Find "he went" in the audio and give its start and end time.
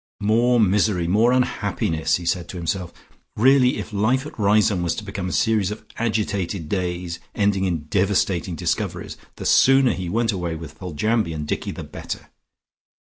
9.93-10.31